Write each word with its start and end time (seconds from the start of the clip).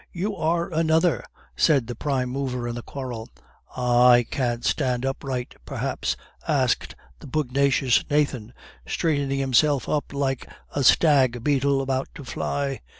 "You 0.13 0.35
are 0.35 0.73
another!" 0.73 1.23
said 1.55 1.85
the 1.85 1.93
prime 1.93 2.29
mover 2.29 2.67
in 2.67 2.73
the 2.73 2.81
quarrel. 2.81 3.29
"Ah, 3.77 4.09
I 4.09 4.23
can't 4.23 4.65
stand 4.65 5.05
upright, 5.05 5.53
perhaps?" 5.63 6.17
asked 6.47 6.95
the 7.19 7.27
pugnacious 7.27 8.03
Nathan, 8.09 8.51
straightening 8.87 9.37
himself 9.37 9.87
up 9.87 10.11
like 10.11 10.49
a 10.73 10.83
stag 10.83 11.43
beetle 11.43 11.83
about 11.83 12.09
to 12.15 12.23
fly. 12.25 12.81